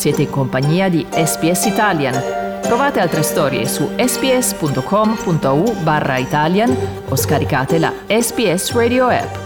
[0.00, 2.14] Siete in compagnia di SPS Italian.
[2.62, 6.74] Trovate altre storie su sps.com.au barra Italian
[7.06, 9.36] o scaricate la SPS Radio app.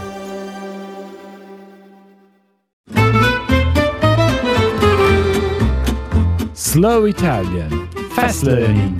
[6.53, 8.97] Slow Italian Fast Learning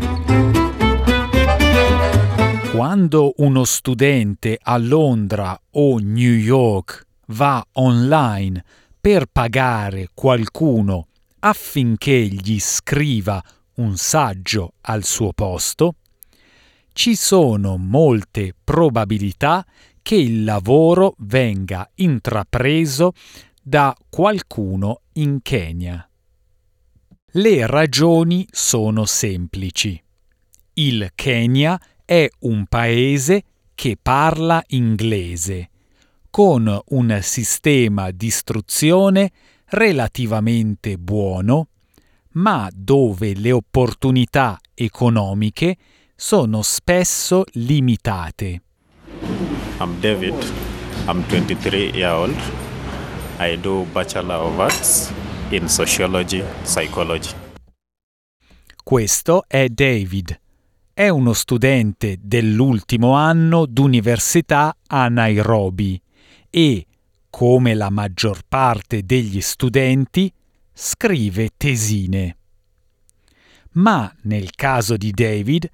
[2.73, 8.61] Quando uno studente a Londra o New York va online
[8.99, 11.07] per pagare qualcuno
[11.45, 13.41] affinché gli scriva
[13.75, 15.95] un saggio al suo posto,
[16.91, 19.63] ci sono molte probabilità
[20.01, 23.13] che il lavoro venga intrapreso
[23.61, 26.09] da qualcuno in Kenya.
[27.33, 30.01] Le ragioni sono semplici.
[30.73, 33.43] Il Kenya è un paese
[33.75, 35.69] che parla inglese,
[36.31, 39.31] con un sistema di istruzione
[39.69, 41.67] relativamente buono,
[42.33, 45.77] ma dove le opportunità economiche
[46.15, 48.61] sono spesso limitate.
[49.79, 50.33] I'm David.
[51.07, 52.35] I'm 23 year old.
[53.39, 55.11] I do Bachelor of Arts
[55.49, 57.35] in Sociology, Psychology.
[58.81, 60.39] Questo è David.
[60.93, 66.01] È uno studente dell'ultimo anno d'università a Nairobi
[66.49, 66.85] e,
[67.35, 70.31] come la maggior parte degli studenti,
[70.71, 72.37] scrive tesine.
[73.71, 75.69] Ma nel caso di David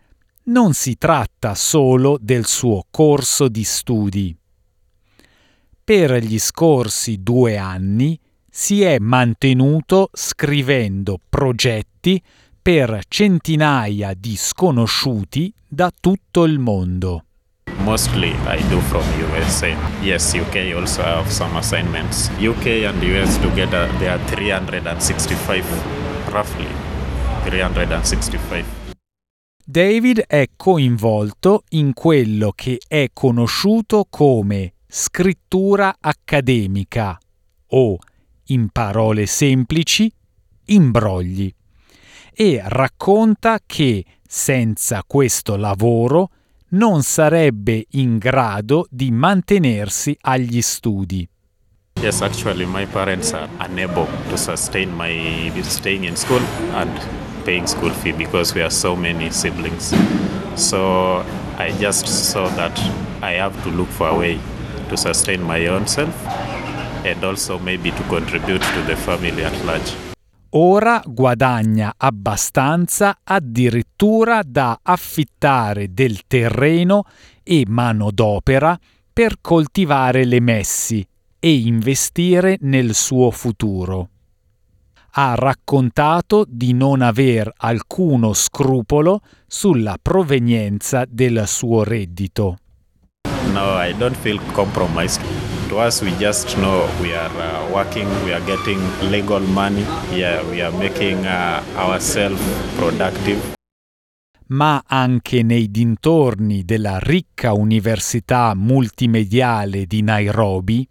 [0.45, 4.35] non si tratta solo del suo corso di studi.
[5.83, 12.19] Per gli scorsi due anni si è mantenuto scrivendo progetti
[12.59, 17.25] per centinaia di sconosciuti da tutto il mondo.
[17.83, 19.75] Mostly I do from USA.
[20.01, 22.29] Yes, UK also have some assignments.
[22.37, 25.65] UK and US together they are 365
[26.31, 26.67] roughly
[27.43, 28.63] 365.
[29.65, 37.17] David è coinvolto in quello che è conosciuto come scrittura accademica
[37.67, 37.97] o,
[38.47, 40.11] in parole semplici,
[40.65, 41.51] imbrogli
[42.33, 46.29] e racconta che senza questo lavoro
[46.71, 51.27] non sarebbe in grado di mantenersi agli studi.
[52.01, 56.41] Yes, actually my parents are unable to sustain my staying in school
[56.73, 56.89] and
[57.43, 59.93] paying school fee because we are so many siblings.
[60.55, 61.23] So
[61.57, 62.77] I just saw that
[63.21, 64.39] I have to look for a way
[64.89, 66.15] to sustain my own self
[67.05, 70.10] and also maybe to contribute to the family at large.
[70.53, 77.05] Ora guadagna abbastanza addirittura da affittare del terreno
[77.41, 78.77] e manodopera
[79.13, 81.07] per coltivare le messi
[81.39, 84.09] e investire nel suo futuro.
[85.11, 92.57] Ha raccontato di non aver alcuno scrupolo sulla provenienza del suo reddito.
[93.53, 95.40] No, I don't feel compromised.
[95.71, 98.77] To us, we just know we are uh, working, we are getting
[99.09, 102.41] legal money, yeah, we are making uh, ourselves
[102.75, 103.53] productive.
[104.47, 110.85] Ma anche nei dintorni della ricca università multimediale di Nairobi,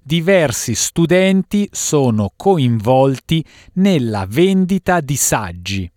[0.00, 5.90] diversi studenti sono coinvolti nella vendita di saggi,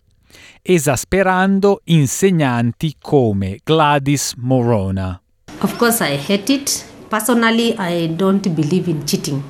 [0.62, 5.22] esasperando insegnanti come Gladys Morona.
[5.60, 6.94] Of course, I hate it.
[7.08, 9.42] Personally, I don't believe in cheating.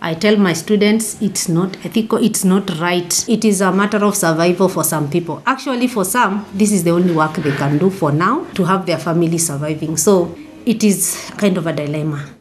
[0.00, 3.28] I tell my students it's not ethical, it's not right.
[3.28, 5.42] It is a matter of survival for some people.
[5.44, 8.86] Actually, for some, this is the only work they can do for now to have
[8.86, 9.96] their family surviving.
[9.96, 12.36] So it is kind of a dilemma.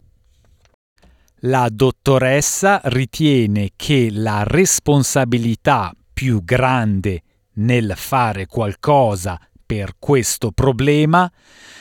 [1.42, 7.22] La dottoressa ritiene che la responsabilità più grande
[7.54, 11.30] nel fare qualcosa per questo problema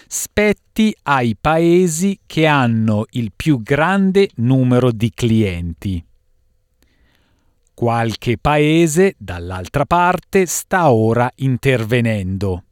[0.08, 6.04] spetti ai paesi che hanno il più grande numero di clienti.
[7.72, 12.64] Qualche paese, dall'altra parte, sta ora intervenendo.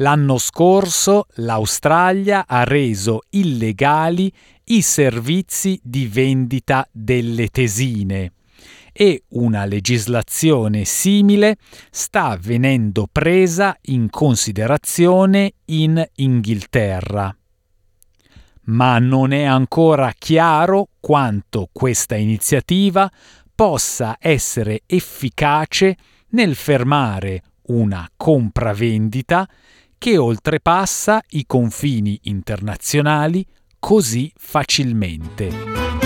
[0.00, 4.30] L'anno scorso l'Australia ha reso illegali
[4.64, 8.32] i servizi di vendita delle tesine
[8.98, 11.58] e una legislazione simile
[11.90, 17.36] sta venendo presa in considerazione in Inghilterra.
[18.68, 23.10] Ma non è ancora chiaro quanto questa iniziativa
[23.54, 25.96] possa essere efficace
[26.30, 29.46] nel fermare una compravendita
[29.98, 33.44] che oltrepassa i confini internazionali
[33.78, 36.05] così facilmente.